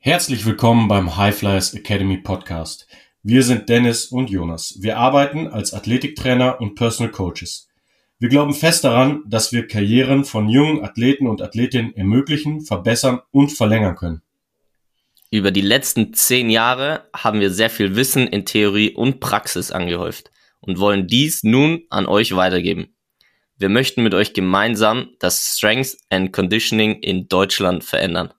[0.00, 2.86] Herzlich willkommen beim High Flyers Academy Podcast.
[3.22, 4.76] Wir sind Dennis und Jonas.
[4.80, 7.68] Wir arbeiten als Athletiktrainer und Personal Coaches.
[8.18, 13.52] Wir glauben fest daran, dass wir Karrieren von jungen Athleten und Athletinnen ermöglichen, verbessern und
[13.52, 14.20] verlängern können.
[15.34, 20.30] Über die letzten zehn Jahre haben wir sehr viel Wissen in Theorie und Praxis angehäuft
[20.60, 22.94] und wollen dies nun an euch weitergeben.
[23.56, 28.32] Wir möchten mit euch gemeinsam das Strength and Conditioning in Deutschland verändern.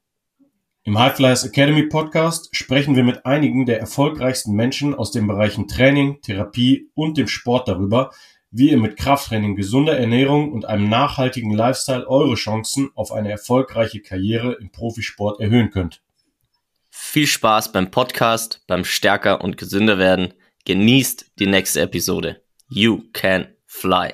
[0.84, 5.68] Im High Flyers Academy Podcast sprechen wir mit einigen der erfolgreichsten Menschen aus den Bereichen
[5.68, 8.12] Training, Therapie und dem Sport darüber,
[8.52, 14.00] wie ihr mit Krafttraining, gesunder Ernährung und einem nachhaltigen Lifestyle eure Chancen auf eine erfolgreiche
[14.00, 16.05] Karriere im Profisport erhöhen könnt.
[16.98, 20.34] Viel Spaß beim Podcast, beim Stärker und gesünder werden.
[20.64, 22.42] Genießt die nächste Episode.
[22.70, 24.14] You can fly.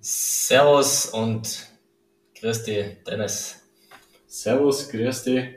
[0.00, 1.66] Servus und
[2.40, 3.60] grüß dich, Dennis.
[4.28, 5.56] Servus, grüß dich,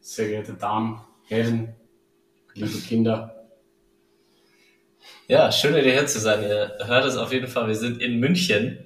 [0.00, 1.76] sehr geehrte Damen, Herren,
[2.54, 3.35] liebe Kinder.
[5.28, 6.40] Ja, schön, wieder hier zu sein.
[6.42, 8.78] Ihr hört es auf jeden Fall, wir sind in München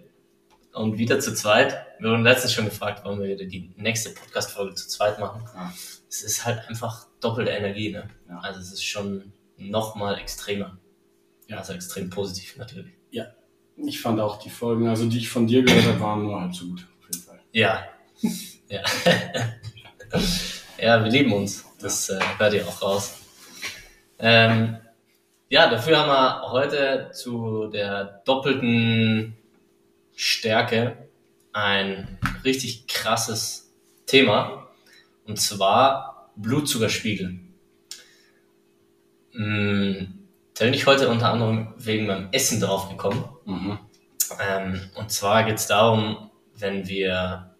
[0.72, 1.76] und wieder zu zweit.
[1.98, 5.42] Wir wurden letztens schon gefragt, warum wir wieder die nächste Podcast-Folge zu zweit machen.
[5.54, 5.70] Ja.
[6.08, 8.08] Es ist halt einfach doppelte Energie, ne?
[8.26, 8.38] Ja.
[8.38, 10.78] Also es ist schon nochmal extremer.
[11.46, 11.58] Ja.
[11.58, 12.94] Also extrem positiv natürlich.
[13.10, 13.26] Ja,
[13.76, 16.54] ich fand auch die Folgen, also die ich von dir gehört habe, waren nur halb
[16.54, 17.40] so gut, auf jeden Fall.
[17.52, 17.84] Ja.
[18.70, 18.82] Ja.
[20.78, 21.66] ja, wir lieben uns.
[21.78, 23.18] Das äh, hört ihr auch raus.
[24.18, 24.78] Ähm,
[25.50, 29.36] ja, dafür haben wir heute zu der doppelten
[30.14, 31.08] Stärke
[31.52, 33.74] ein richtig krasses
[34.06, 34.68] Thema.
[35.26, 37.40] Und zwar Blutzuckerspiegel.
[39.32, 40.18] Hm,
[40.54, 43.24] da bin ich heute unter anderem wegen meinem Essen drauf gekommen.
[43.44, 43.78] Mhm.
[44.40, 47.56] Ähm, und zwar geht es darum, wenn wir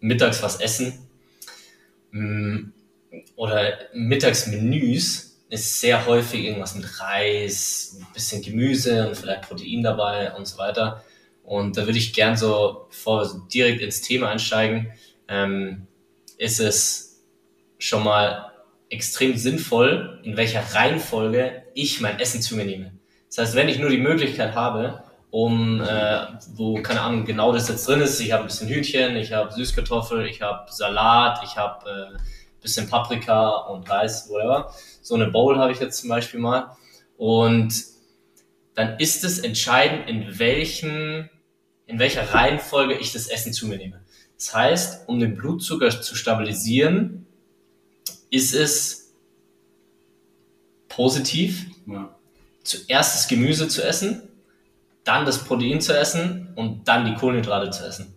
[0.00, 1.06] mittags was essen
[2.12, 2.72] mm,
[3.36, 10.32] oder Mittagsmenüs ist sehr häufig irgendwas mit Reis, ein bisschen Gemüse und vielleicht Protein dabei
[10.34, 11.04] und so weiter.
[11.42, 14.92] Und da würde ich gern so, bevor wir direkt ins Thema einsteigen,
[15.28, 15.88] ähm,
[16.38, 17.24] ist es
[17.78, 18.52] schon mal
[18.88, 22.92] extrem sinnvoll, in welcher Reihenfolge ich mein Essen zu mir nehme.
[23.28, 27.68] Das heißt, wenn ich nur die Möglichkeit habe, um, äh, wo, keine Ahnung, genau das
[27.68, 28.20] jetzt drin ist.
[28.20, 32.18] Ich habe ein bisschen Hühnchen, ich habe Süßkartoffel, ich habe Salat, ich habe äh,
[32.60, 34.72] bisschen Paprika und Reis, whatever.
[35.02, 36.76] So eine Bowl habe ich jetzt zum Beispiel mal.
[37.16, 37.74] Und
[38.74, 41.28] dann ist es entscheidend, in welchen,
[41.86, 44.00] in welcher Reihenfolge ich das Essen zu mir nehme.
[44.36, 47.26] Das heißt, um den Blutzucker zu stabilisieren,
[48.30, 49.12] ist es
[50.88, 52.14] positiv, ja.
[52.62, 54.22] zuerst das Gemüse zu essen,
[55.04, 58.14] dann das Protein zu essen und dann die Kohlenhydrate zu essen.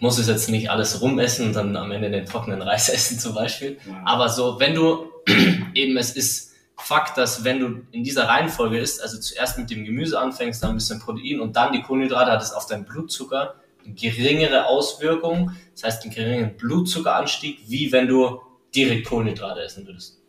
[0.00, 3.34] Muss es jetzt nicht alles rumessen und dann am Ende den trockenen Reis essen zum
[3.34, 3.78] Beispiel.
[3.86, 4.02] Ja.
[4.04, 5.06] Aber so, wenn du
[5.74, 6.50] eben, es ist
[6.82, 10.70] Fakt, dass wenn du in dieser Reihenfolge isst, also zuerst mit dem Gemüse anfängst, dann
[10.70, 15.52] ein bisschen Protein und dann die Kohlenhydrate, hat es auf deinen Blutzucker eine geringere Auswirkung.
[15.74, 18.40] Das heißt, einen geringeren Blutzuckeranstieg, wie wenn du
[18.74, 20.20] direkt Kohlenhydrate essen würdest.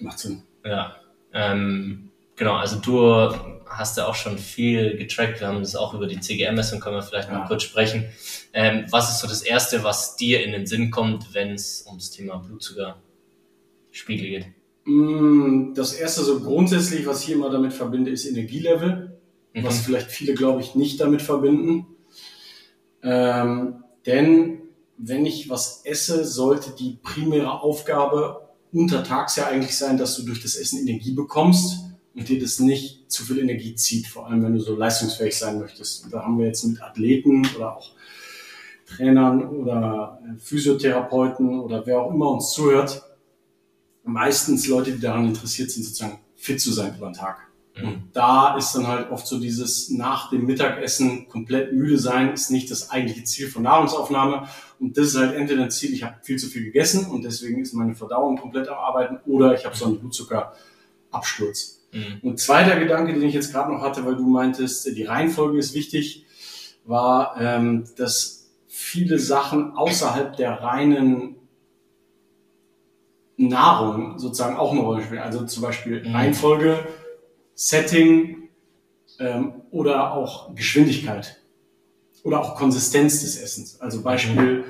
[0.00, 0.42] Macht Sinn.
[0.64, 0.96] Ja.
[1.32, 3.32] Ähm, genau, also du
[3.76, 5.40] hast ja auch schon viel getrackt.
[5.40, 7.38] Wir haben das auch über die CGM-Messung, können wir vielleicht ja.
[7.38, 8.04] mal kurz sprechen.
[8.52, 12.10] Ähm, was ist so das Erste, was dir in den Sinn kommt, wenn es ums
[12.10, 14.46] Thema Blutzuckerspiegel geht?
[14.84, 19.18] Mm, das Erste, so grundsätzlich, was ich immer damit verbinde, ist Energielevel,
[19.54, 19.64] mhm.
[19.64, 21.86] was vielleicht viele, glaube ich, nicht damit verbinden.
[23.02, 24.58] Ähm, denn
[24.98, 30.40] wenn ich was esse, sollte die primäre Aufgabe untertags ja eigentlich sein, dass du durch
[30.42, 34.54] das Essen Energie bekommst und dir das nicht zu viel Energie zieht, vor allem wenn
[34.54, 36.04] du so leistungsfähig sein möchtest.
[36.04, 37.92] Und da haben wir jetzt mit Athleten oder auch
[38.86, 43.02] Trainern oder äh, Physiotherapeuten oder wer auch immer uns zuhört,
[44.04, 47.38] meistens Leute, die daran interessiert sind, sozusagen fit zu sein über den Tag.
[47.76, 47.88] Mhm.
[47.88, 52.50] Und da ist dann halt oft so dieses nach dem Mittagessen komplett müde sein, ist
[52.50, 54.48] nicht das eigentliche Ziel von Nahrungsaufnahme.
[54.78, 57.62] Und das ist halt entweder ein Ziel, ich habe viel zu viel gegessen und deswegen
[57.62, 61.81] ist meine Verdauung komplett am Arbeiten oder ich habe so einen Blutzuckerabsturz.
[61.92, 62.20] Mhm.
[62.22, 65.74] Und zweiter Gedanke, den ich jetzt gerade noch hatte, weil du meintest, die Reihenfolge ist
[65.74, 66.26] wichtig,
[66.84, 71.36] war, ähm, dass viele Sachen außerhalb der reinen
[73.36, 75.20] Nahrung sozusagen auch eine Rolle spielen.
[75.20, 76.14] Also zum Beispiel mhm.
[76.14, 76.86] Reihenfolge,
[77.54, 78.48] Setting
[79.18, 81.38] ähm, oder auch Geschwindigkeit.
[82.24, 83.80] oder auch Konsistenz des Essens.
[83.80, 84.64] Also Beispiel,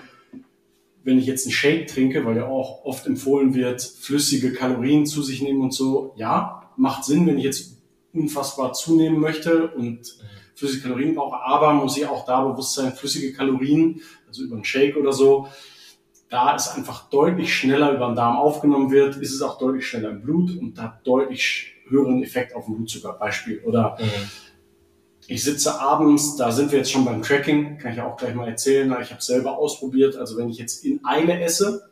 [1.05, 5.23] wenn ich jetzt einen Shake trinke, weil ja auch oft empfohlen wird, flüssige Kalorien zu
[5.23, 7.77] sich nehmen und so, ja, macht Sinn, wenn ich jetzt
[8.13, 10.19] unfassbar zunehmen möchte und
[10.55, 14.65] flüssige Kalorien brauche, aber muss ich auch da bewusst sein, flüssige Kalorien, also über einen
[14.65, 15.49] Shake oder so,
[16.29, 20.11] da es einfach deutlich schneller über den Darm aufgenommen wird, ist es auch deutlich schneller
[20.11, 23.13] im Blut und hat deutlich höheren Effekt auf den Blutzucker.
[23.13, 23.61] Beispiel.
[23.65, 24.31] Oder mhm.
[25.27, 28.35] ich sitze abends, da sind wir jetzt schon beim Tracking, kann ich ja auch gleich
[28.35, 30.17] mal erzählen, ich habe es selber ausprobiert.
[30.17, 31.91] Also wenn ich jetzt in Eile esse,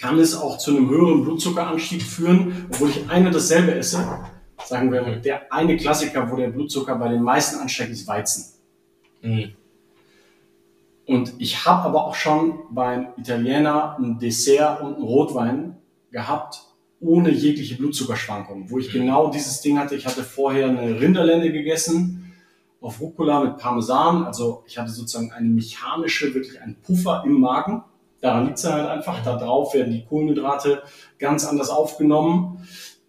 [0.00, 4.04] kann es auch zu einem höheren Blutzuckeranstieg führen, obwohl ich eine dasselbe esse.
[4.64, 8.54] Sagen wir, der eine Klassiker, wo der Blutzucker bei den meisten ansteigt, ist Weizen.
[9.22, 9.52] Mhm.
[11.06, 15.76] Und ich habe aber auch schon beim Italiener ein Dessert und einen Rotwein
[16.10, 16.64] gehabt,
[17.00, 18.98] ohne jegliche Blutzuckerschwankungen, wo ich mhm.
[18.98, 19.94] genau dieses Ding hatte.
[19.94, 22.32] Ich hatte vorher eine Rinderlende gegessen
[22.80, 24.24] auf Rucola mit Parmesan.
[24.24, 27.82] Also ich hatte sozusagen eine mechanische, wirklich einen Puffer im Magen.
[28.20, 29.22] Daran liegt es halt einfach.
[29.24, 30.82] Da drauf werden die Kohlenhydrate
[31.18, 32.66] ganz anders aufgenommen.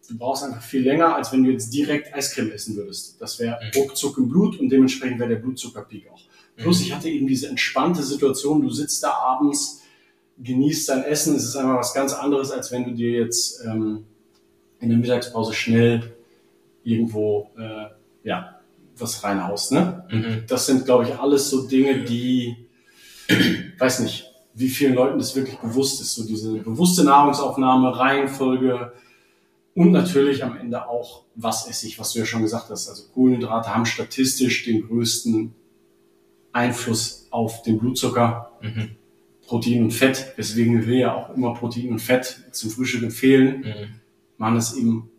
[0.07, 3.21] Du brauchst einfach viel länger, als wenn du jetzt direkt Eiscreme essen würdest.
[3.21, 3.81] Das wäre mhm.
[3.81, 6.21] ruckzuck im Blut und dementsprechend wäre der Blutzuckerpeak auch.
[6.57, 9.81] Plus ich hatte eben diese entspannte Situation, du sitzt da abends,
[10.39, 14.05] genießt dein Essen, es ist einfach was ganz anderes, als wenn du dir jetzt ähm,
[14.79, 16.15] in der Mittagspause schnell
[16.83, 17.87] irgendwo äh,
[18.27, 18.59] ja,
[18.97, 19.71] was reinhaust.
[19.71, 20.05] Ne?
[20.09, 20.43] Mhm.
[20.47, 22.55] Das sind, glaube ich, alles so Dinge, die,
[23.77, 24.28] weiß nicht,
[24.59, 26.15] wie vielen Leuten das wirklich bewusst ist.
[26.15, 28.91] So diese bewusste Nahrungsaufnahme, Reihenfolge
[29.73, 32.89] und natürlich am Ende auch, was esse ich, was du ja schon gesagt hast.
[32.89, 35.55] Also Kohlenhydrate haben statistisch den größten
[36.51, 38.97] Einfluss auf den Blutzucker, mhm.
[39.47, 43.99] Protein und Fett, weswegen wir ja auch immer Protein und Fett zum Frühstück empfehlen, mhm.
[44.37, 45.09] man es eben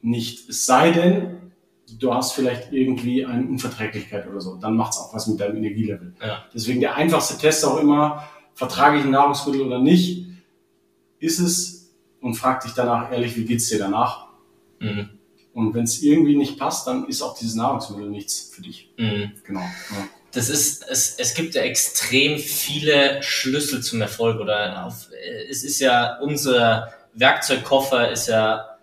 [0.00, 0.48] nicht.
[0.48, 1.52] Es sei denn,
[2.00, 5.58] du hast vielleicht irgendwie eine Unverträglichkeit oder so, dann macht es auch was mit deinem
[5.58, 6.14] Energielevel.
[6.20, 6.44] Ja.
[6.52, 8.24] Deswegen der einfachste Test auch immer,
[8.68, 10.26] vertrage ich ein Nahrungsmittel oder nicht,
[11.18, 14.28] ist es und frag dich danach ehrlich, wie geht's dir danach?
[14.78, 15.10] Mhm.
[15.52, 18.92] Und wenn es irgendwie nicht passt, dann ist auch dieses Nahrungsmittel nichts für dich.
[18.96, 19.32] Mhm.
[19.44, 19.60] Genau.
[19.60, 25.08] Ja das ist, es, es gibt ja extrem viele Schlüssel zum Erfolg oder auf,
[25.48, 28.78] es ist ja, unser Werkzeugkoffer ist ja,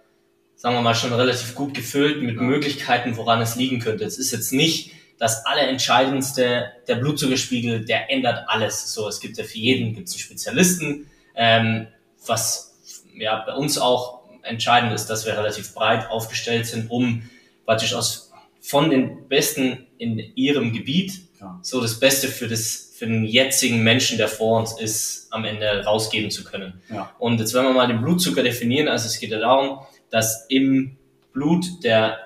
[0.56, 2.42] sagen wir mal, schon relativ gut gefüllt mit ja.
[2.44, 4.04] Möglichkeiten, woran es liegen könnte.
[4.04, 8.94] Es ist jetzt nicht das Allerentscheidendste, der Blutzuckerspiegel, der ändert alles.
[8.94, 11.88] So, es gibt ja für jeden gibt's einen Spezialisten, ähm,
[12.25, 12.77] was
[13.13, 17.30] ja bei uns auch entscheidend ist, dass wir relativ breit aufgestellt sind, um
[17.66, 18.31] praktisch aus
[18.62, 21.60] von den Besten in ihrem Gebiet ja.
[21.62, 25.86] so das Beste für das für den jetzigen Menschen, der vor uns ist, am Ende
[25.86, 26.81] rausgeben zu können.
[26.89, 27.16] Ja.
[27.18, 29.80] Und jetzt wenn wir mal den Blutzucker definieren, also es geht ja darum,
[30.10, 30.98] dass im
[31.31, 32.18] Blut der,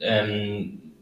[0.00, 0.92] ähm,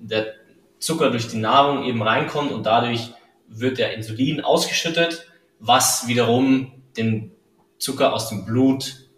[0.00, 0.34] der
[0.82, 3.10] Zucker durch die Nahrung eben reinkommt und dadurch
[3.48, 5.26] wird der Insulin ausgeschüttet,
[5.58, 7.32] was wiederum den
[7.78, 9.08] Zucker aus dem Blut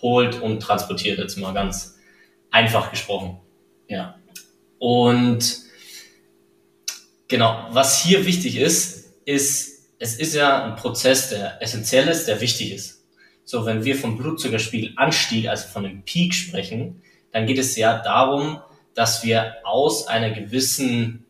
[0.00, 1.98] holt und transportiert, jetzt mal ganz
[2.50, 3.38] einfach gesprochen.
[3.88, 4.16] Ja.
[4.78, 5.62] Und
[7.32, 12.42] Genau, was hier wichtig ist, ist, es ist ja ein Prozess, der essentiell ist, der
[12.42, 13.06] wichtig ist.
[13.46, 17.00] So, wenn wir vom Blutzuckerspiegelanstieg, also von dem Peak sprechen,
[17.32, 18.60] dann geht es ja darum,
[18.94, 21.24] dass wir aus einer gewissen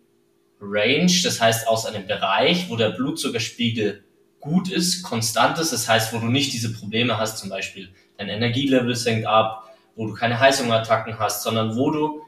[0.61, 4.05] Range, das heißt aus einem Bereich, wo der Blutzuckerspiegel
[4.41, 8.29] gut ist, konstant ist, das heißt, wo du nicht diese Probleme hast, zum Beispiel dein
[8.29, 12.23] Energielevel senkt ab, wo du keine Heißhungerattacken hast, sondern wo du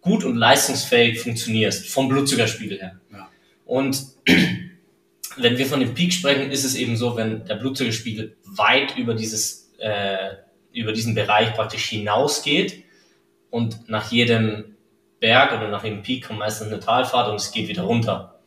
[0.00, 3.00] gut und leistungsfähig funktionierst, vom Blutzuckerspiegel her.
[3.12, 3.28] Ja.
[3.64, 4.02] Und
[5.36, 9.14] wenn wir von dem Peak sprechen, ist es eben so, wenn der Blutzuckerspiegel weit über
[9.14, 10.36] dieses, äh,
[10.72, 12.84] über diesen Bereich praktisch hinausgeht
[13.50, 14.76] und nach jedem
[15.20, 18.40] Berg oder nach jedem Peak kommt meistens eine Talfahrt und es geht wieder runter.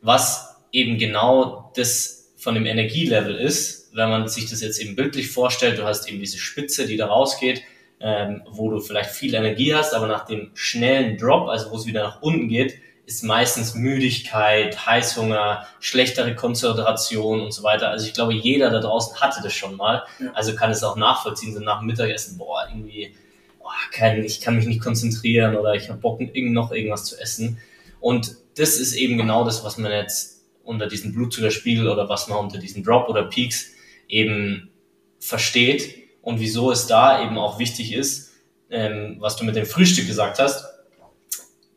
[0.00, 5.30] Was eben genau das von dem Energielevel ist, wenn man sich das jetzt eben bildlich
[5.30, 7.62] vorstellt, du hast eben diese Spitze, die da rausgeht,
[8.00, 11.86] ähm, wo du vielleicht viel Energie hast, aber nach dem schnellen Drop, also wo es
[11.86, 17.90] wieder nach unten geht, ist meistens Müdigkeit, Heißhunger, schlechtere Konzentration und so weiter.
[17.90, 20.04] Also ich glaube, jeder da draußen hatte das schon mal.
[20.18, 20.32] Ja.
[20.34, 23.14] Also kann es auch nachvollziehen, so nach dem Mittagessen, boah, irgendwie,
[23.62, 27.58] boah, kein, ich kann mich nicht konzentrieren oder ich habe Bock, noch irgendwas zu essen.
[28.00, 32.38] Und das ist eben genau das, was man jetzt unter diesen Blutzuckerspiegel oder was man
[32.38, 33.72] unter diesen Drop oder Peaks
[34.08, 34.70] eben
[35.18, 38.32] versteht und wieso es da eben auch wichtig ist,
[38.70, 40.64] ähm, was du mit dem Frühstück gesagt hast.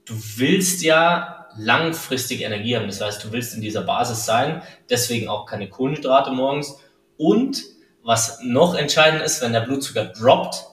[0.06, 2.88] Du willst ja langfristig Energie haben.
[2.88, 6.78] Das heißt, du willst in dieser Basis sein, deswegen auch keine Kohlenhydrate morgens.
[7.18, 7.64] Und
[8.04, 10.64] was noch entscheidend ist, wenn der Blutzucker droppt,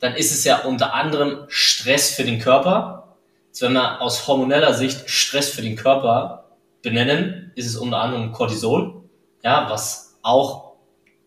[0.00, 3.16] dann ist es ja unter anderem Stress für den Körper.
[3.58, 6.50] wenn wir aus hormoneller Sicht Stress für den Körper
[6.82, 9.02] benennen, ist es unter anderem Cortisol,
[9.42, 10.74] ja, was auch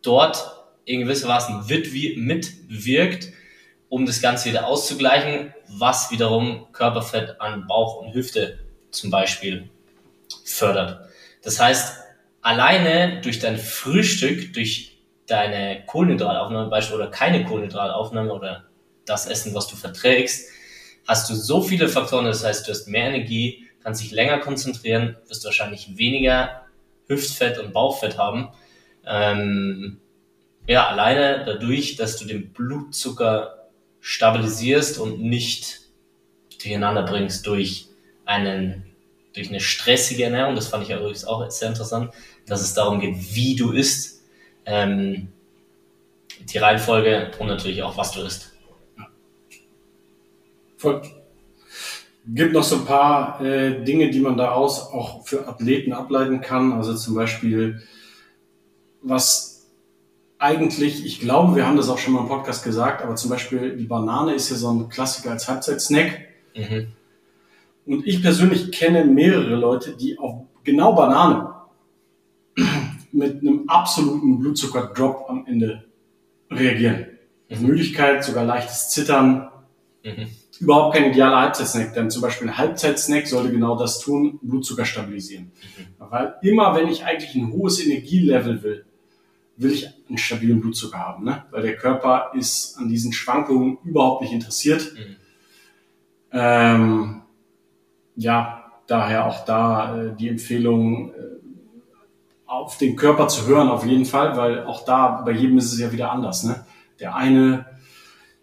[0.01, 1.53] dort in gewisser Weise
[2.17, 3.29] mitwirkt,
[3.89, 8.59] um das Ganze wieder auszugleichen, was wiederum Körperfett an Bauch und Hüfte
[8.91, 9.69] zum Beispiel
[10.45, 11.09] fördert.
[11.43, 11.97] Das heißt,
[12.41, 14.98] alleine durch dein Frühstück, durch
[15.29, 18.65] deine Kohlenhydrataufnahme beispielsweise oder keine Kohlenhydrataufnahme oder
[19.05, 20.49] das Essen, was du verträgst,
[21.07, 22.25] hast du so viele Faktoren.
[22.25, 26.63] Das heißt, du hast mehr Energie, kannst dich länger konzentrieren, wirst wahrscheinlich weniger
[27.07, 28.49] Hüftfett und Bauchfett haben.
[29.05, 29.99] Ähm,
[30.67, 33.69] ja, alleine dadurch, dass du den Blutzucker
[34.01, 35.79] stabilisierst und nicht
[36.61, 37.87] durcheinander bringst durch
[38.25, 38.85] einen
[39.33, 42.11] durch eine stressige Ernährung, das fand ich übrigens auch sehr interessant,
[42.47, 44.18] dass es darum geht, wie du isst,
[44.69, 45.29] ähm,
[46.41, 48.53] die Reihenfolge und natürlich auch, was du isst.
[50.77, 51.01] Voll.
[52.27, 56.73] Gibt noch so ein paar äh, Dinge, die man daraus auch für Athleten ableiten kann.
[56.73, 57.81] Also zum Beispiel,
[59.01, 59.69] was
[60.37, 63.75] eigentlich, ich glaube, wir haben das auch schon mal im Podcast gesagt, aber zum Beispiel
[63.75, 66.19] die Banane ist ja so ein Klassiker als Halbzeitsnack.
[66.55, 66.87] Mhm.
[67.85, 71.48] Und ich persönlich kenne mehrere Leute, die auf genau Banane
[73.13, 75.85] mit einem absoluten Blutzuckerdrop am Ende
[76.51, 77.05] reagieren.
[77.49, 77.67] Mhm.
[77.67, 79.49] Müdigkeit, sogar leichtes Zittern.
[80.03, 80.27] Mhm.
[80.59, 85.45] Überhaupt kein idealer Halbzeitsnack, denn zum Beispiel ein Halbzeitsnack sollte genau das tun, Blutzucker stabilisieren.
[85.45, 86.09] Mhm.
[86.09, 88.85] Weil immer, wenn ich eigentlich ein hohes Energielevel will,
[89.59, 91.45] will ich einen stabilen Blutzucker haben, ne?
[91.51, 94.93] weil der Körper ist an diesen Schwankungen überhaupt nicht interessiert.
[94.93, 95.15] Mhm.
[96.31, 97.21] Ähm,
[98.15, 101.38] ja, daher auch da äh, die Empfehlung, äh,
[102.49, 105.79] auf den Körper zu hören, auf jeden Fall, weil auch da bei jedem ist es
[105.79, 106.43] ja wieder anders.
[106.43, 106.65] Ne?
[106.99, 107.67] Der eine,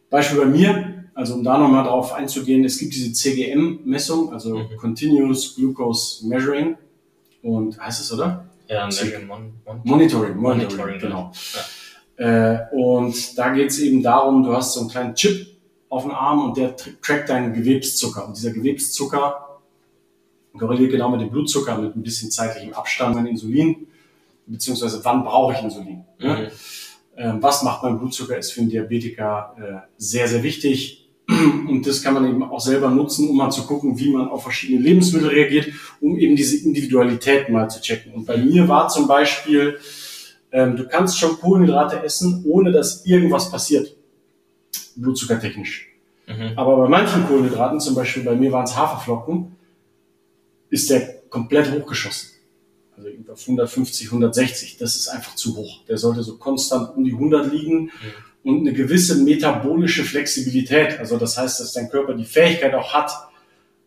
[0.08, 4.76] Beispiel bei mir, also um da nochmal drauf einzugehen, es gibt diese CGM-Messung, also mhm.
[4.76, 6.76] Continuous Glucose Measuring.
[7.42, 8.46] Und heißt es, oder?
[8.68, 11.32] Ja, Measuring, Mon Monitoring, Monitoring, Monitoring, genau.
[12.16, 12.52] Ja.
[12.54, 15.48] Äh, und da geht es eben darum, du hast so einen kleinen Chip
[15.88, 18.24] auf dem Arm und der trackt deinen Gewebszucker.
[18.28, 19.60] Und dieser Gewebszucker
[20.56, 23.88] korreliert genau mit dem Blutzucker mit ein bisschen zeitlichem Abstand an Insulin
[24.46, 26.04] beziehungsweise wann brauche ich Insulin.
[26.18, 26.34] Ne?
[26.34, 26.46] Mhm.
[27.16, 31.08] Ähm, was macht mein Blutzucker, ist für einen Diabetiker äh, sehr, sehr wichtig.
[31.28, 34.42] Und das kann man eben auch selber nutzen, um mal zu gucken, wie man auf
[34.42, 35.68] verschiedene Lebensmittel reagiert,
[36.00, 38.12] um eben diese Individualität mal zu checken.
[38.12, 39.78] Und bei mir war zum Beispiel,
[40.52, 43.96] ähm, du kannst schon Kohlenhydrate essen, ohne dass irgendwas passiert,
[44.94, 45.88] blutzuckertechnisch.
[46.26, 46.52] Mhm.
[46.56, 49.56] Aber bei manchen Kohlenhydraten, zum Beispiel bei mir waren es Haferflocken,
[50.68, 52.35] ist der komplett hochgeschossen
[52.96, 55.84] also auf 150, 160, das ist einfach zu hoch.
[55.88, 57.90] Der sollte so konstant um die 100 liegen mhm.
[58.42, 63.10] und eine gewisse metabolische Flexibilität, also das heißt, dass dein Körper die Fähigkeit auch hat,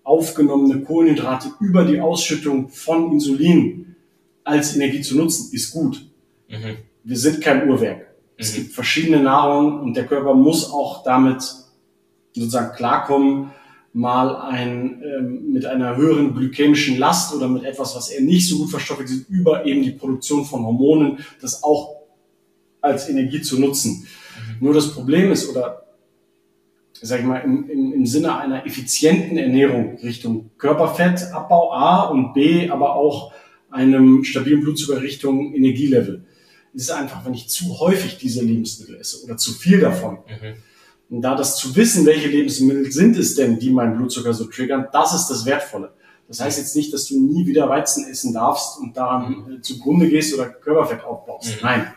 [0.04, 3.96] aufgenommene Kohlenhydrate über die Ausschüttung von Insulin
[4.44, 6.06] als Energie zu nutzen, ist gut.
[6.48, 6.78] Mhm.
[7.04, 8.00] Wir sind kein Uhrwerk.
[8.00, 8.06] Mhm.
[8.38, 11.44] Es gibt verschiedene Nahrungen und der Körper muss auch damit
[12.34, 13.52] sozusagen klarkommen,
[13.94, 18.58] mal ein, ähm, mit einer höheren glykämischen Last oder mit etwas, was er nicht so
[18.58, 21.96] gut verstoffwechselt, über eben die Produktion von Hormonen, das auch
[22.82, 24.08] als Energie zu nutzen.
[24.60, 24.66] Mhm.
[24.66, 25.84] Nur das Problem ist, oder
[27.02, 32.70] sag ich mal, im, im, im Sinne einer effizienten Ernährung Richtung Körperfettabbau A und B,
[32.70, 33.32] aber auch
[33.72, 36.26] einem stabilen Blutzucker Richtung Energielevel.
[36.76, 40.69] Es ist einfach, wenn ich zu häufig diese Lebensmittel esse oder zu viel davon, mhm
[41.10, 44.88] und da das zu wissen, welche Lebensmittel sind es denn, die meinen Blutzucker so triggern,
[44.92, 45.92] das ist das Wertvolle.
[46.28, 49.54] Das heißt jetzt nicht, dass du nie wieder Weizen essen darfst und daran mhm.
[49.56, 51.56] Äh, zugrunde gehst oder Körperfett aufbaust.
[51.56, 51.60] Mhm.
[51.64, 51.94] Nein.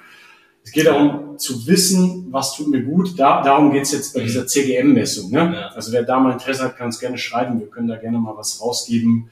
[0.65, 3.19] Es geht darum zu wissen, was tut mir gut.
[3.19, 4.25] Da, darum geht's jetzt bei mhm.
[4.25, 5.31] dieser CGM-Messung.
[5.31, 5.39] Ne?
[5.39, 5.69] Ja.
[5.75, 7.61] Also wer da mal Interesse hat, kann es gerne schreiben.
[7.61, 9.29] Wir können da gerne mal was rausgeben.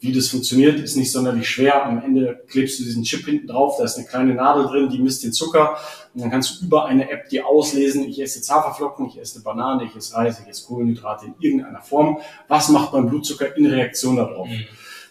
[0.00, 1.84] Wie das funktioniert, ist nicht sonderlich schwer.
[1.84, 4.98] Am Ende klebst du diesen Chip hinten drauf, da ist eine kleine Nadel drin, die
[4.98, 5.76] misst den Zucker
[6.14, 9.36] und dann kannst du über eine App dir auslesen, ich esse jetzt Haferflocken, ich esse
[9.36, 12.18] eine Banane, ich esse Reis, ich esse Kohlenhydrate in irgendeiner Form.
[12.46, 14.48] Was macht mein Blutzucker in Reaktion darauf?
[14.48, 14.66] Mhm.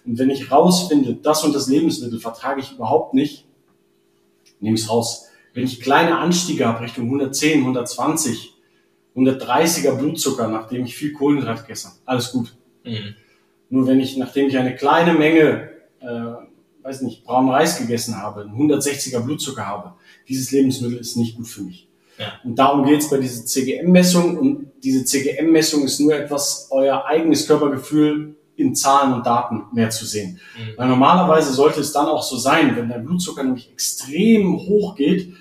[0.06, 3.46] Und wenn ich rausfinde, das und das Lebensmittel vertrage ich überhaupt nicht,
[4.62, 5.26] nehme ich es raus.
[5.54, 8.54] Wenn ich kleine Anstiege habe Richtung 110, 120,
[9.18, 12.56] 130er Blutzucker, nachdem ich viel Kohlenhydrat gegessen habe, alles gut.
[12.86, 13.16] Mhm.
[13.70, 15.70] Nur wenn ich, nachdem ich eine kleine Menge,
[16.00, 19.94] äh, weiß nicht, braunen Reis gegessen habe, einen 160er Blutzucker habe,
[20.28, 21.88] dieses Lebensmittel ist nicht gut für mich.
[22.18, 22.34] Ja.
[22.44, 24.38] Und darum geht es bei dieser CGM-Messung.
[24.38, 30.06] Und diese CGM-Messung ist nur etwas, euer eigenes Körpergefühl in Zahlen und Daten mehr zu
[30.06, 30.40] sehen.
[30.58, 30.78] Mhm.
[30.78, 35.34] Weil normalerweise sollte es dann auch so sein, wenn dein Blutzucker nämlich extrem hoch geht,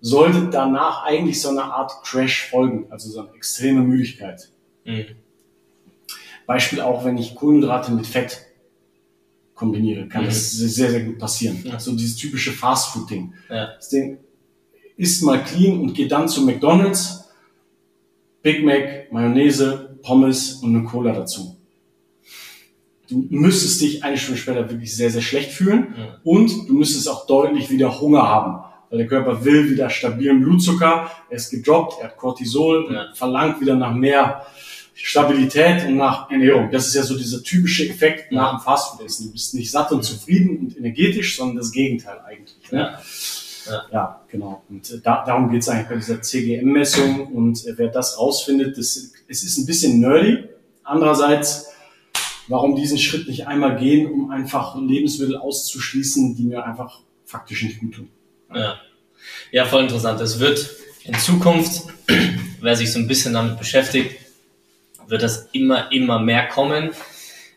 [0.00, 4.50] sollte danach eigentlich so eine Art Crash folgen, also so eine extreme Müdigkeit.
[4.84, 5.04] Mhm.
[6.46, 8.40] Beispiel auch, wenn ich Kohlenhydrate mit Fett
[9.54, 10.26] kombiniere, kann mhm.
[10.26, 11.62] das sehr, sehr gut passieren.
[11.64, 11.78] Ja.
[11.78, 13.34] So dieses typische Fast-Food-Ding.
[13.48, 13.74] Ja.
[13.76, 14.18] Das Ding
[14.96, 17.28] isst mal clean und geht dann zu McDonalds,
[18.42, 21.56] Big Mac, Mayonnaise, Pommes und eine Cola dazu.
[23.08, 26.18] Du müsstest dich eine Stunde später wirklich sehr, sehr schlecht fühlen ja.
[26.24, 31.10] und du müsstest auch deutlich wieder Hunger haben, weil der Körper will wieder stabilen Blutzucker,
[31.28, 34.46] er ist gedroppt, er hat Cortisol und verlangt wieder nach mehr
[34.94, 36.70] Stabilität und nach Ernährung.
[36.70, 39.26] Das ist ja so dieser typische Effekt nach dem Fastfood-Essen.
[39.26, 42.70] Du bist nicht satt und zufrieden und energetisch, sondern das Gegenteil eigentlich.
[42.70, 42.78] Ne?
[42.78, 43.00] Ja.
[43.66, 43.86] Ja.
[43.92, 44.62] ja, genau.
[44.68, 47.26] Und äh, da, darum geht es eigentlich bei dieser CGM-Messung.
[47.28, 50.44] Und äh, wer das rausfindet, das, es ist ein bisschen nerdy.
[50.82, 51.68] Andererseits,
[52.46, 57.80] warum diesen Schritt nicht einmal gehen, um einfach Lebensmittel auszuschließen, die mir einfach faktisch nicht
[57.80, 58.10] gut tun.
[58.54, 58.76] Ja,
[59.50, 60.20] ja voll interessant.
[60.20, 60.70] Es wird
[61.04, 61.84] in Zukunft,
[62.60, 64.23] wer sich so ein bisschen damit beschäftigt,
[65.08, 66.90] wird das immer, immer mehr kommen.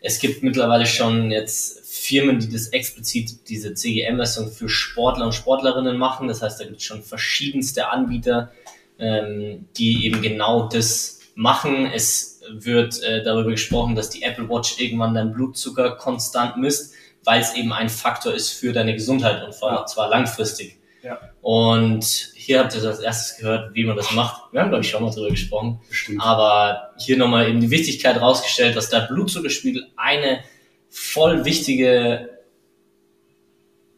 [0.00, 5.96] Es gibt mittlerweile schon jetzt Firmen, die das explizit, diese CGM-Messung für Sportler und Sportlerinnen
[5.96, 6.28] machen.
[6.28, 8.52] Das heißt, da gibt es schon verschiedenste Anbieter,
[8.98, 11.86] ähm, die eben genau das machen.
[11.86, 17.40] Es wird äh, darüber gesprochen, dass die Apple Watch irgendwann deinen Blutzucker konstant misst, weil
[17.40, 20.78] es eben ein Faktor ist für deine Gesundheit und zwar langfristig.
[21.02, 21.20] Ja.
[21.42, 24.52] Und hier habt ihr das als erstes gehört, wie man das macht.
[24.52, 25.80] Wir haben, glaube ich, schon mal drüber gesprochen.
[25.88, 26.20] Bestimmt.
[26.22, 30.40] Aber hier nochmal eben die Wichtigkeit rausgestellt, dass der Blutzuckerspiegel eine
[30.88, 32.30] voll wichtige,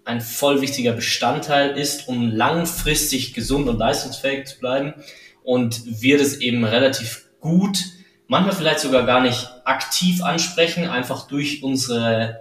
[0.04, 4.94] ein voll wichtiger Bestandteil ist, um langfristig gesund und leistungsfähig zu bleiben.
[5.42, 7.78] Und wir das eben relativ gut,
[8.26, 12.40] manchmal vielleicht sogar gar nicht aktiv ansprechen, einfach durch unsere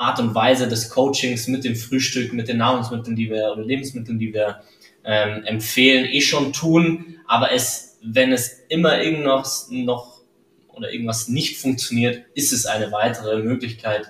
[0.00, 4.18] Art und Weise des Coachings mit dem Frühstück, mit den Nahrungsmitteln, die wir oder Lebensmitteln,
[4.18, 4.62] die wir
[5.04, 7.18] ähm, empfehlen, eh schon tun.
[7.26, 10.22] Aber es, wenn es immer irgendwas noch
[10.68, 14.06] oder irgendwas nicht funktioniert, ist es eine weitere Möglichkeit,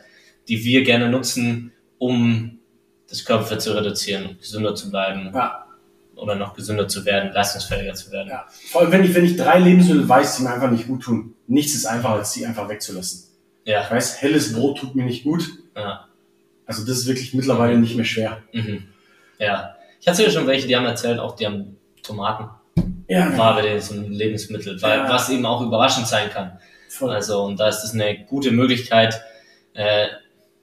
[0.47, 2.61] die wir gerne nutzen, um
[3.09, 5.33] das Körperfett zu reduzieren, gesünder zu bleiben.
[5.35, 5.67] Ja.
[6.15, 8.29] Oder noch gesünder zu werden, leistungsfähiger zu werden.
[8.29, 8.47] Ja.
[8.71, 11.35] Vor allem, wenn ich, wenn ich drei Lebensmittel weiß, die mir einfach nicht gut tun.
[11.49, 13.30] Nichts ist einfacher, als die einfach wegzulassen.
[13.71, 13.85] Ja.
[13.85, 15.49] Ich weiß, helles Brot tut mir nicht gut.
[15.77, 16.07] Ja.
[16.67, 18.43] Also das ist wirklich mittlerweile nicht mehr schwer.
[18.53, 18.89] Mhm.
[19.39, 19.77] Ja.
[20.01, 22.51] Ich hatte ja schon welche, die haben erzählt, auch die haben Tomaten.
[23.09, 23.37] Ja.
[23.37, 25.09] War bei denen so ein Lebensmittel, weil, ja.
[25.09, 26.59] was eben auch überraschend sein kann.
[26.89, 27.11] Voll.
[27.11, 29.21] Also, und da ist das eine gute Möglichkeit.
[29.75, 30.07] Äh,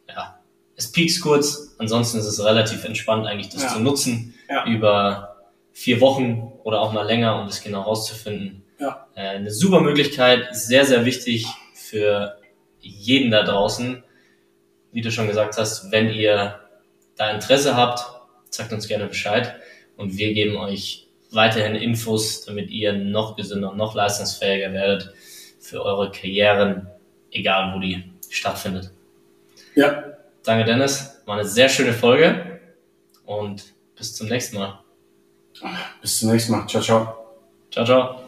[0.10, 0.39] ja,
[0.76, 3.70] es piekst kurz, ansonsten ist es relativ entspannt, eigentlich das ja.
[3.70, 4.65] zu nutzen ja.
[4.65, 5.38] über
[5.72, 8.63] vier Wochen oder auch mal länger, um das genau rauszufinden.
[8.80, 9.08] Ja.
[9.15, 12.38] Äh, eine super Möglichkeit, sehr, sehr wichtig für
[12.82, 14.04] jeden da draußen.
[14.92, 16.60] Wie du schon gesagt hast, wenn ihr
[17.16, 18.06] da Interesse habt,
[18.50, 19.56] sagt uns gerne Bescheid
[19.98, 25.13] und wir geben euch weiterhin Infos, damit ihr noch gesünder und noch leistungsfähiger werdet
[25.60, 26.88] für eure Karrieren,
[27.32, 28.92] egal wo die stattfindet.
[29.76, 30.04] Ja.
[30.44, 31.22] Danke, Dennis.
[31.26, 32.62] War eine sehr schöne Folge
[33.26, 34.80] und bis zum nächsten Mal.
[36.02, 36.68] Bis zum nächsten Mal.
[36.68, 37.18] Ciao, ciao.
[37.70, 38.27] Ciao, ciao.